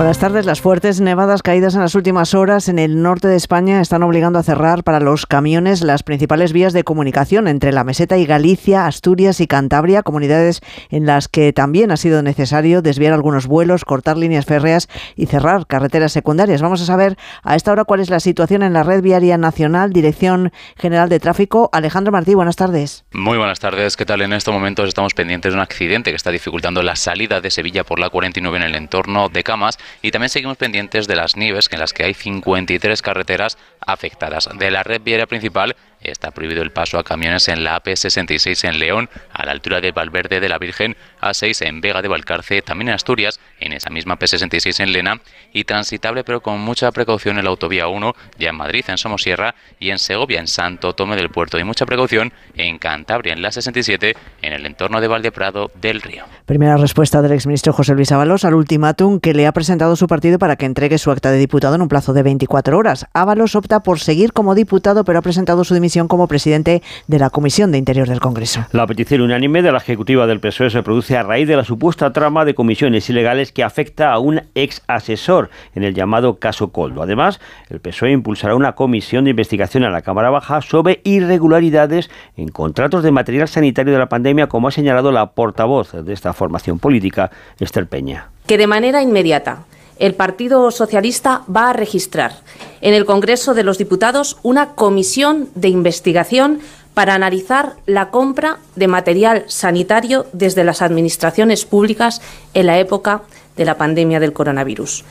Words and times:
Buenas 0.00 0.18
tardes. 0.18 0.46
Las 0.46 0.62
fuertes 0.62 0.98
nevadas 1.02 1.42
caídas 1.42 1.74
en 1.74 1.82
las 1.82 1.94
últimas 1.94 2.32
horas 2.32 2.70
en 2.70 2.78
el 2.78 3.02
norte 3.02 3.28
de 3.28 3.36
España 3.36 3.82
están 3.82 4.02
obligando 4.02 4.38
a 4.38 4.42
cerrar 4.42 4.82
para 4.82 4.98
los 4.98 5.26
camiones 5.26 5.82
las 5.82 6.02
principales 6.04 6.54
vías 6.54 6.72
de 6.72 6.84
comunicación 6.84 7.46
entre 7.46 7.70
la 7.70 7.84
meseta 7.84 8.16
y 8.16 8.24
Galicia, 8.24 8.86
Asturias 8.86 9.42
y 9.42 9.46
Cantabria, 9.46 10.02
comunidades 10.02 10.62
en 10.88 11.04
las 11.04 11.28
que 11.28 11.52
también 11.52 11.90
ha 11.90 11.98
sido 11.98 12.22
necesario 12.22 12.80
desviar 12.80 13.12
algunos 13.12 13.46
vuelos, 13.46 13.84
cortar 13.84 14.16
líneas 14.16 14.46
férreas 14.46 14.88
y 15.16 15.26
cerrar 15.26 15.66
carreteras 15.66 16.12
secundarias. 16.12 16.62
Vamos 16.62 16.80
a 16.80 16.86
saber 16.86 17.18
a 17.42 17.54
esta 17.54 17.70
hora 17.70 17.84
cuál 17.84 18.00
es 18.00 18.08
la 18.08 18.20
situación 18.20 18.62
en 18.62 18.72
la 18.72 18.82
red 18.82 19.02
viaria 19.02 19.36
nacional, 19.36 19.92
Dirección 19.92 20.50
General 20.78 21.10
de 21.10 21.20
Tráfico. 21.20 21.68
Alejandro 21.74 22.10
Martí, 22.10 22.34
buenas 22.34 22.56
tardes. 22.56 23.04
Muy 23.12 23.36
buenas 23.36 23.60
tardes. 23.60 23.98
¿Qué 23.98 24.06
tal? 24.06 24.22
En 24.22 24.32
estos 24.32 24.54
momentos 24.54 24.88
estamos 24.88 25.12
pendientes 25.12 25.52
de 25.52 25.56
un 25.58 25.62
accidente 25.62 26.08
que 26.08 26.16
está 26.16 26.30
dificultando 26.30 26.82
la 26.82 26.96
salida 26.96 27.42
de 27.42 27.50
Sevilla 27.50 27.84
por 27.84 27.98
la 27.98 28.08
49 28.08 28.56
en 28.56 28.62
el 28.62 28.74
entorno 28.76 29.28
de 29.28 29.42
Camas 29.42 29.76
y 30.02 30.10
también 30.10 30.30
seguimos 30.30 30.56
pendientes 30.56 31.06
de 31.06 31.16
las 31.16 31.36
nieves, 31.36 31.68
en 31.70 31.80
las 31.80 31.92
que 31.92 32.04
hay 32.04 32.14
53 32.14 33.02
carreteras 33.02 33.58
afectadas. 33.80 34.48
De 34.58 34.70
la 34.70 34.82
red 34.82 35.00
viaria 35.02 35.26
principal 35.26 35.76
está 36.02 36.30
prohibido 36.30 36.62
el 36.62 36.72
paso 36.72 36.98
a 36.98 37.04
camiones 37.04 37.48
en 37.48 37.64
la 37.64 37.82
AP66 37.82 38.68
en 38.68 38.78
León, 38.78 39.10
a 39.32 39.44
la 39.44 39.52
altura 39.52 39.80
de 39.80 39.92
Valverde 39.92 40.40
de 40.40 40.48
la 40.48 40.58
Virgen, 40.58 40.96
A6 41.20 41.66
en 41.66 41.80
Vega 41.80 42.02
de 42.02 42.08
Valcarce, 42.08 42.62
también 42.62 42.88
en 42.88 42.94
Asturias, 42.94 43.40
en 43.58 43.72
esa 43.72 43.90
misma 43.90 44.18
P66 44.18 44.80
en 44.80 44.92
Lena, 44.92 45.20
y 45.52 45.64
transitable 45.64 46.24
pero 46.24 46.40
con 46.40 46.60
mucha 46.60 46.90
precaución 46.92 47.38
en 47.38 47.44
la 47.44 47.50
autovía 47.50 47.88
1, 47.88 48.14
ya 48.38 48.50
en 48.50 48.56
Madrid, 48.56 48.84
en 48.88 48.98
Somosierra, 48.98 49.54
y 49.78 49.90
en 49.90 49.98
Segovia, 49.98 50.40
en 50.40 50.46
Santo 50.46 50.94
Tome 50.94 51.16
del 51.16 51.30
Puerto, 51.30 51.58
y 51.58 51.64
mucha 51.64 51.86
precaución 51.86 52.32
en 52.54 52.78
Cantabria, 52.78 53.32
en 53.32 53.42
la 53.42 53.52
67, 53.52 54.16
en 54.42 54.52
el 54.52 54.66
entorno 54.66 55.00
de 55.00 55.08
Valdeprado 55.08 55.70
del 55.80 56.00
Río. 56.00 56.24
Primera 56.46 56.76
respuesta 56.76 57.22
del 57.22 57.32
exministro 57.32 57.72
José 57.72 57.94
Luis 57.94 58.12
Ábalos 58.12 58.44
al 58.44 58.54
ultimátum 58.54 59.20
que 59.20 59.34
le 59.34 59.46
ha 59.46 59.52
presentado 59.52 59.96
su 59.96 60.06
partido 60.06 60.38
para 60.38 60.56
que 60.56 60.66
entregue 60.66 60.98
su 60.98 61.10
acta 61.10 61.30
de 61.30 61.38
diputado 61.38 61.74
en 61.74 61.82
un 61.82 61.88
plazo 61.88 62.12
de 62.12 62.22
24 62.22 62.76
horas. 62.76 63.06
Ábalos 63.12 63.54
opta 63.54 63.80
por 63.80 64.00
seguir 64.00 64.32
como 64.32 64.54
diputado, 64.54 65.04
pero 65.04 65.18
ha 65.18 65.22
presentado 65.22 65.64
su 65.64 65.74
dimisión 65.74 65.89
como 66.08 66.28
presidente 66.28 66.82
de 67.06 67.18
la 67.18 67.30
Comisión 67.30 67.72
de 67.72 67.78
Interior 67.78 68.08
del 68.08 68.20
Congreso. 68.20 68.64
La 68.72 68.86
petición 68.86 69.20
unánime 69.20 69.62
de 69.62 69.72
la 69.72 69.78
ejecutiva 69.78 70.26
del 70.26 70.40
PSOE 70.40 70.70
se 70.70 70.82
produce 70.82 71.16
a 71.16 71.22
raíz 71.22 71.48
de 71.48 71.56
la 71.56 71.64
supuesta 71.64 72.12
trama 72.12 72.44
de 72.44 72.54
comisiones 72.54 73.10
ilegales 73.10 73.52
que 73.52 73.64
afecta 73.64 74.12
a 74.12 74.18
un 74.18 74.42
ex 74.54 74.82
asesor 74.86 75.50
en 75.74 75.82
el 75.82 75.94
llamado 75.94 76.38
caso 76.38 76.70
Coldo. 76.70 77.02
Además, 77.02 77.40
el 77.68 77.80
PSOE 77.80 78.12
impulsará 78.12 78.54
una 78.54 78.72
comisión 78.72 79.24
de 79.24 79.30
investigación 79.30 79.84
a 79.84 79.90
la 79.90 80.02
Cámara 80.02 80.30
Baja 80.30 80.62
sobre 80.62 81.00
irregularidades 81.04 82.10
en 82.36 82.48
contratos 82.48 83.02
de 83.02 83.10
material 83.10 83.48
sanitario 83.48 83.92
de 83.92 83.98
la 83.98 84.08
pandemia, 84.08 84.48
como 84.48 84.68
ha 84.68 84.70
señalado 84.70 85.12
la 85.12 85.32
portavoz 85.32 85.92
de 85.92 86.12
esta 86.12 86.32
formación 86.32 86.78
política, 86.78 87.30
Esther 87.58 87.86
Peña. 87.86 88.30
Que 88.46 88.58
de 88.58 88.66
manera 88.66 89.02
inmediata 89.02 89.64
el 90.00 90.14
Partido 90.14 90.70
Socialista 90.70 91.42
va 91.54 91.70
a 91.70 91.72
registrar 91.72 92.40
en 92.80 92.94
el 92.94 93.04
Congreso 93.04 93.54
de 93.54 93.62
los 93.62 93.78
Diputados 93.78 94.38
una 94.42 94.70
comisión 94.70 95.50
de 95.54 95.68
investigación 95.68 96.60
para 96.94 97.14
analizar 97.14 97.76
la 97.86 98.10
compra 98.10 98.58
de 98.74 98.88
material 98.88 99.44
sanitario 99.46 100.26
desde 100.32 100.64
las 100.64 100.82
administraciones 100.82 101.64
públicas 101.64 102.20
en 102.54 102.66
la 102.66 102.78
época 102.78 103.22
de 103.56 103.64
la 103.64 103.76
pandemia 103.76 104.18
del 104.18 104.32
coronavirus. 104.32 105.04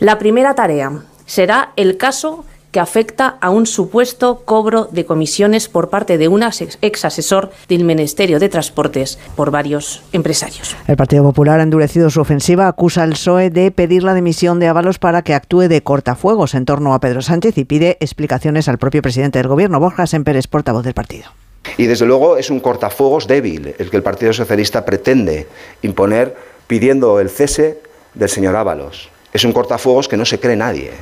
La 0.00 0.18
primera 0.18 0.54
tarea 0.54 0.92
será 1.24 1.72
el 1.76 1.96
caso 1.96 2.44
que 2.72 2.80
afecta 2.80 3.36
a 3.40 3.50
un 3.50 3.66
supuesto 3.66 4.42
cobro 4.44 4.88
de 4.90 5.04
comisiones 5.04 5.68
por 5.68 5.90
parte 5.90 6.18
de 6.18 6.26
un 6.26 6.42
ex 6.42 7.04
asesor 7.04 7.52
del 7.68 7.84
Ministerio 7.84 8.40
de 8.40 8.48
Transportes 8.48 9.18
por 9.36 9.50
varios 9.52 10.02
empresarios. 10.12 10.74
El 10.88 10.96
Partido 10.96 11.22
Popular 11.22 11.60
ha 11.60 11.62
endurecido 11.62 12.10
su 12.10 12.20
ofensiva, 12.20 12.66
acusa 12.66 13.04
al 13.04 13.10
PSOE 13.10 13.50
de 13.50 13.70
pedir 13.70 14.02
la 14.02 14.14
dimisión 14.14 14.58
de 14.58 14.68
Ábalos 14.68 14.98
para 14.98 15.22
que 15.22 15.34
actúe 15.34 15.68
de 15.68 15.82
cortafuegos 15.82 16.54
en 16.54 16.64
torno 16.64 16.94
a 16.94 17.00
Pedro 17.00 17.22
Sánchez 17.22 17.58
y 17.58 17.64
pide 17.64 17.98
explicaciones 18.00 18.68
al 18.68 18.78
propio 18.78 19.02
presidente 19.02 19.38
del 19.38 19.48
Gobierno, 19.48 19.78
Borja 19.78 20.06
Semper, 20.06 20.32
portavoz 20.48 20.82
del 20.82 20.94
partido. 20.94 21.26
Y 21.76 21.86
desde 21.86 22.06
luego 22.06 22.38
es 22.38 22.50
un 22.50 22.60
cortafuegos 22.60 23.26
débil 23.26 23.74
el 23.78 23.90
que 23.90 23.96
el 23.96 24.02
Partido 24.02 24.32
Socialista 24.32 24.84
pretende 24.84 25.46
imponer 25.82 26.34
pidiendo 26.66 27.20
el 27.20 27.28
cese 27.28 27.80
del 28.14 28.28
señor 28.28 28.56
Ábalos. 28.56 29.10
Es 29.32 29.44
un 29.44 29.52
cortafuegos 29.52 30.08
que 30.08 30.16
no 30.16 30.24
se 30.24 30.40
cree 30.40 30.56
nadie. 30.56 30.92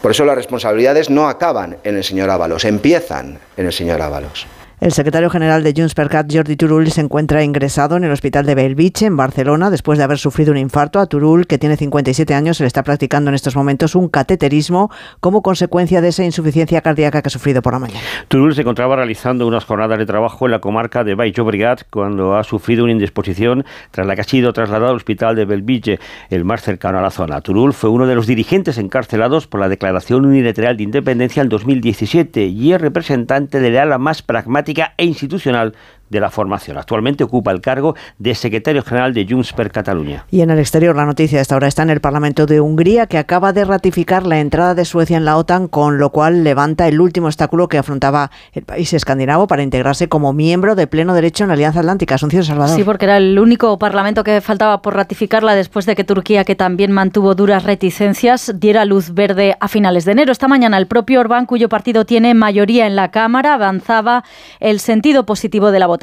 Por 0.00 0.10
eso 0.10 0.24
las 0.24 0.36
responsabilidades 0.36 1.10
no 1.10 1.28
acaban 1.28 1.78
en 1.84 1.96
el 1.96 2.04
señor 2.04 2.30
Ábalos, 2.30 2.64
empiezan 2.64 3.38
en 3.56 3.66
el 3.66 3.72
señor 3.72 4.02
Ábalos. 4.02 4.46
El 4.82 4.90
secretario 4.90 5.30
general 5.30 5.62
de 5.62 5.74
Junts 5.76 5.94
per 5.94 6.08
Cat, 6.08 6.26
Jordi 6.28 6.56
Turul, 6.56 6.90
se 6.90 7.00
encuentra 7.00 7.44
ingresado 7.44 7.96
en 7.96 8.02
el 8.02 8.10
hospital 8.10 8.44
de 8.44 8.56
Belviche, 8.56 9.06
en 9.06 9.16
Barcelona, 9.16 9.70
después 9.70 9.96
de 9.96 10.02
haber 10.02 10.18
sufrido 10.18 10.50
un 10.50 10.58
infarto. 10.58 10.98
A 10.98 11.06
Turul, 11.06 11.46
que 11.46 11.56
tiene 11.56 11.76
57 11.76 12.34
años, 12.34 12.56
se 12.56 12.64
le 12.64 12.66
está 12.66 12.82
practicando 12.82 13.30
en 13.30 13.36
estos 13.36 13.54
momentos 13.54 13.94
un 13.94 14.08
cateterismo 14.08 14.90
como 15.20 15.40
consecuencia 15.40 16.00
de 16.00 16.08
esa 16.08 16.24
insuficiencia 16.24 16.80
cardíaca 16.80 17.22
que 17.22 17.28
ha 17.28 17.30
sufrido 17.30 17.62
por 17.62 17.74
la 17.74 17.78
mañana. 17.78 18.00
Turul 18.26 18.56
se 18.56 18.62
encontraba 18.62 18.96
realizando 18.96 19.46
unas 19.46 19.64
jornadas 19.64 20.00
de 20.00 20.04
trabajo 20.04 20.46
en 20.46 20.50
la 20.50 20.58
comarca 20.58 21.04
de 21.04 21.14
Baix 21.14 21.36
Llobregat 21.36 21.84
cuando 21.88 22.34
ha 22.34 22.42
sufrido 22.42 22.82
una 22.82 22.92
indisposición 22.92 23.64
tras 23.92 24.04
la 24.04 24.16
que 24.16 24.22
ha 24.22 24.24
sido 24.24 24.52
trasladado 24.52 24.90
al 24.90 24.96
hospital 24.96 25.36
de 25.36 25.44
Belviche, 25.44 26.00
el 26.28 26.44
más 26.44 26.60
cercano 26.62 26.98
a 26.98 27.02
la 27.02 27.12
zona. 27.12 27.40
Turul 27.40 27.72
fue 27.72 27.88
uno 27.88 28.08
de 28.08 28.16
los 28.16 28.26
dirigentes 28.26 28.78
encarcelados 28.78 29.46
por 29.46 29.60
la 29.60 29.68
Declaración 29.68 30.26
Unilateral 30.26 30.76
de 30.76 30.82
Independencia 30.82 31.40
en 31.40 31.50
2017 31.50 32.46
y 32.46 32.72
es 32.72 32.80
representante 32.80 33.60
de 33.60 33.70
la 33.70 33.82
ala 33.82 33.98
más 33.98 34.22
pragmática 34.22 34.71
e 34.96 35.04
institucional 35.04 35.74
de 36.12 36.20
la 36.20 36.30
formación. 36.30 36.76
Actualmente 36.76 37.24
ocupa 37.24 37.50
el 37.50 37.60
cargo 37.60 37.96
de 38.18 38.34
secretario 38.34 38.82
general 38.82 39.14
de 39.14 39.26
Junts 39.28 39.54
per 39.54 39.72
Catalunya. 39.72 40.26
Y 40.30 40.42
en 40.42 40.50
el 40.50 40.58
exterior, 40.58 40.94
la 40.94 41.06
noticia 41.06 41.38
de 41.38 41.42
esta 41.42 41.56
hora 41.56 41.66
está 41.66 41.82
en 41.82 41.90
el 41.90 42.00
Parlamento 42.00 42.44
de 42.44 42.60
Hungría, 42.60 43.06
que 43.06 43.16
acaba 43.16 43.52
de 43.52 43.64
ratificar 43.64 44.26
la 44.26 44.38
entrada 44.38 44.74
de 44.74 44.84
Suecia 44.84 45.16
en 45.16 45.24
la 45.24 45.38
OTAN, 45.38 45.68
con 45.68 45.98
lo 45.98 46.10
cual 46.10 46.44
levanta 46.44 46.86
el 46.86 47.00
último 47.00 47.26
obstáculo 47.26 47.66
que 47.66 47.78
afrontaba 47.78 48.30
el 48.52 48.62
país 48.62 48.92
escandinavo 48.92 49.46
para 49.46 49.62
integrarse 49.62 50.08
como 50.08 50.34
miembro 50.34 50.74
de 50.74 50.86
pleno 50.86 51.14
derecho 51.14 51.44
en 51.44 51.48
la 51.48 51.54
Alianza 51.54 51.80
Atlántica. 51.80 52.16
Asunción 52.16 52.44
Salvador. 52.44 52.76
Sí, 52.76 52.84
porque 52.84 53.06
era 53.06 53.16
el 53.16 53.38
único 53.38 53.78
parlamento 53.78 54.22
que 54.22 54.42
faltaba 54.42 54.82
por 54.82 54.94
ratificarla 54.94 55.54
después 55.54 55.86
de 55.86 55.96
que 55.96 56.04
Turquía, 56.04 56.44
que 56.44 56.54
también 56.54 56.92
mantuvo 56.92 57.34
duras 57.34 57.64
reticencias, 57.64 58.52
diera 58.56 58.84
luz 58.84 59.14
verde 59.14 59.56
a 59.60 59.68
finales 59.68 60.04
de 60.04 60.12
enero. 60.12 60.30
Esta 60.30 60.46
mañana 60.46 60.76
el 60.76 60.86
propio 60.86 61.20
Orbán, 61.20 61.46
cuyo 61.46 61.70
partido 61.70 62.04
tiene 62.04 62.34
mayoría 62.34 62.86
en 62.86 62.96
la 62.96 63.10
Cámara, 63.10 63.54
avanzaba 63.54 64.24
el 64.60 64.78
sentido 64.78 65.24
positivo 65.24 65.70
de 65.70 65.78
la 65.78 65.86
votación 65.86 66.01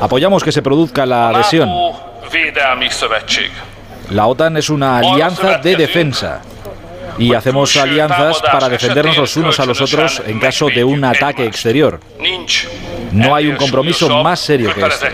Apoyamos 0.00 0.42
que 0.44 0.52
se 0.52 0.62
produzca 0.62 1.06
la 1.06 1.28
adhesión. 1.28 1.68
La 4.10 4.26
OTAN 4.26 4.56
es 4.56 4.68
una 4.70 4.98
alianza 4.98 5.58
de 5.58 5.76
defensa 5.76 6.40
y 7.18 7.34
hacemos 7.34 7.76
alianzas 7.76 8.40
para 8.40 8.68
defendernos 8.68 9.16
los 9.16 9.36
unos 9.36 9.60
a 9.60 9.66
los 9.66 9.80
otros 9.80 10.22
en 10.26 10.38
caso 10.40 10.66
de 10.68 10.82
un 10.84 11.04
ataque 11.04 11.46
exterior. 11.46 12.00
No 13.12 13.34
hay 13.34 13.46
un 13.48 13.56
compromiso 13.56 14.22
más 14.22 14.40
serio 14.40 14.72
que 14.74 14.80
este. 14.94 15.06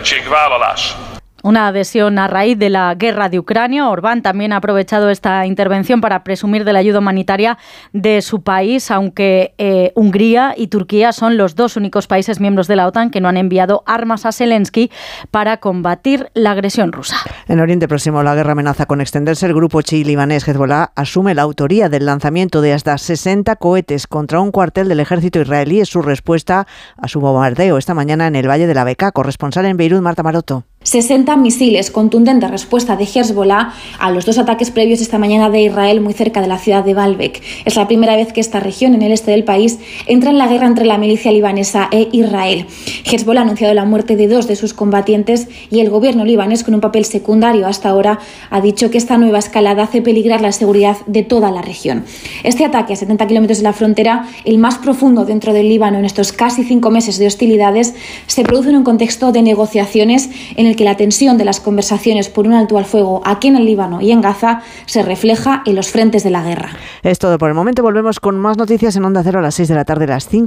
Una 1.45 1.69
adhesión 1.69 2.19
a 2.19 2.27
raíz 2.27 2.59
de 2.59 2.69
la 2.69 2.95
guerra 2.97 3.29
de 3.29 3.39
Ucrania. 3.39 3.89
Orbán 3.89 4.23
también 4.23 4.53
ha 4.53 4.57
aprovechado 4.57 5.09
esta 5.09 5.47
intervención 5.47 6.01
para 6.01 6.25
presumir 6.25 6.65
de 6.65 6.73
la 6.73 6.81
ayuda 6.81 6.99
humanitaria 6.99 7.59
de 7.93 8.23
su 8.23 8.43
país, 8.43 8.91
aunque 8.91 9.55
eh, 9.57 9.93
Hungría 9.95 10.55
y 10.57 10.67
Turquía 10.67 11.13
son 11.13 11.37
los 11.37 11.55
dos 11.55 11.77
únicos 11.77 12.09
países 12.09 12.41
miembros 12.41 12.67
de 12.67 12.75
la 12.75 12.89
OTAN 12.89 13.11
que 13.11 13.21
no 13.21 13.29
han 13.29 13.37
enviado 13.37 13.85
armas 13.87 14.27
a 14.27 14.33
Zelensky 14.33 14.91
para 15.31 15.59
combatir 15.59 16.29
la 16.35 16.51
agresión 16.51 16.91
rusa. 16.91 17.17
En 17.47 17.61
Oriente 17.61 17.87
Próximo, 17.87 18.23
la 18.25 18.35
guerra 18.35 18.53
amenaza 18.53 18.87
con 18.87 19.01
extenderse. 19.01 19.47
El 19.47 19.55
grupo 19.55 19.81
chií-libanés 19.81 20.47
Hezbollah 20.47 20.91
asume 20.97 21.35
la 21.35 21.43
autoría 21.43 21.89
del 21.89 22.07
lanzamiento 22.07 22.61
de 22.61 22.73
hasta 22.73 22.99
60 22.99 23.57
cohetes 23.57 24.07
contra 24.07 24.41
un 24.41 24.51
cuartel 24.51 24.89
del 24.89 25.01
ejército 25.01 25.41
israelí. 25.41 25.81
Es 25.81 25.89
su 25.89 26.03
respuesta 26.03 26.67
a 26.97 27.07
su 27.07 27.21
bombardeo 27.21 27.79
esta 27.79 27.95
mañana 27.95 28.27
en 28.27 28.35
el 28.35 28.49
Valle 28.49 28.67
de 28.67 28.75
la 28.75 28.85
Beca. 28.85 29.13
Corresponsal 29.13 29.67
en 29.67 29.77
Beirut, 29.77 30.03
Marta 30.03 30.23
Maroto. 30.23 30.65
60 30.85 31.37
misiles, 31.37 31.91
contundente 31.91 32.49
respuesta 32.49 32.97
de 32.97 33.05
Hezbollah 33.05 33.75
a 33.99 34.11
los 34.11 34.25
dos 34.25 34.39
ataques 34.39 34.71
previos 34.71 35.01
esta 35.01 35.19
mañana 35.19 35.51
de 35.51 35.63
Israel 35.63 36.01
muy 36.01 36.15
cerca 36.15 36.41
de 36.41 36.47
la 36.47 36.59
ciudad 36.59 36.85
de 36.85 36.95
Baalbek. 36.95 37.43
Es 37.65 37.77
la 37.77 37.87
primera 37.87 38.17
vez 38.17 38.33
que 38.33 38.41
esta 38.41 38.61
región, 38.61 38.95
en 38.95 39.03
el 39.03 39.13
este 39.13 39.33
del 39.33 39.45
país, 39.45 39.79
entra 40.07 40.31
en 40.31 40.39
la 40.39 40.47
guerra 40.47 40.67
entre 40.67 40.87
la 40.87 40.97
milicia 40.97 41.33
libanesa 41.33 41.89
e 41.91 42.09
Israel. 42.13 42.67
Hezbollah 43.11 43.41
ha 43.41 43.45
anunciado 43.45 43.73
la 43.73 43.85
muerte 43.85 44.17
de 44.17 44.29
dos 44.29 44.47
de 44.49 44.57
sus 44.57 44.75
combatientes 44.75 45.49
y 45.71 45.81
el 45.81 45.89
gobierno 45.89 46.25
libanés, 46.25 46.63
con 46.63 46.75
un 46.75 46.81
papel 46.81 47.05
secundario 47.05 47.67
hasta 47.67 47.89
ahora, 47.89 48.19
ha 48.51 48.61
dicho 48.61 48.91
que 48.91 48.99
esta 48.99 49.17
nueva 49.17 49.39
escalada 49.39 49.85
hace 49.85 50.03
peligrar 50.03 50.41
la 50.41 50.53
seguridad 50.53 50.97
de 51.07 51.23
toda 51.23 51.51
la 51.51 51.63
región. 51.63 52.05
Este 52.45 52.65
ataque 52.65 52.93
a 52.93 52.97
70 52.97 53.27
kilómetros 53.27 53.59
de 53.59 53.65
la 53.65 53.73
frontera, 53.73 54.27
el 54.45 54.59
más 54.59 54.79
profundo 54.79 55.25
dentro 55.25 55.53
del 55.53 55.69
Líbano 55.69 55.99
en 55.99 56.05
estos 56.05 56.33
casi 56.33 56.65
cinco 56.65 56.91
meses 56.91 57.19
de 57.19 57.27
hostilidades, 57.27 57.95
se 58.27 58.43
produce 58.43 58.71
en 58.71 58.77
un 58.77 58.85
contexto 58.85 59.33
de 59.33 59.43
negociaciones 59.43 60.29
en 60.57 60.67
el 60.67 60.77
que 60.77 60.85
la 60.85 60.97
tensión 60.97 61.39
de 61.39 61.45
las 61.45 61.61
conversaciones 61.61 62.29
por 62.29 62.47
un 62.47 62.53
alto 62.53 62.77
al 62.77 62.85
fuego 62.85 63.23
aquí 63.25 63.49
en 63.49 63.57
el 63.57 63.65
Líbano 63.65 64.01
y 64.01 64.13
en 64.13 64.21
Gaza 64.21 64.63
se 64.87 65.03
refleja 65.03 65.63
en 65.65 65.77
los 65.77 65.91
frentes 65.91 66.25
de 66.25 66.31
la 66.31 66.43
guerra. 66.43 66.71
Es 67.03 67.19
todo 67.19 67.39
por 67.39 67.49
el 67.49 67.55
momento. 67.55 67.83
Volvemos 67.83 68.21
con 68.21 68.39
más 68.39 68.59
noticias 68.59 68.97
en 68.97 69.05
Onda 69.05 69.23
Cero 69.23 69.39
a 69.39 69.43
las 69.43 69.55
6 69.55 69.69
de 69.69 69.75
la 69.75 69.85
tarde, 69.85 70.05
a 70.05 70.09
las 70.09 70.29
5 70.29 70.47